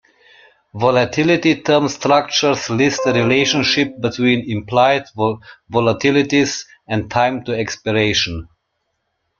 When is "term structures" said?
1.61-2.71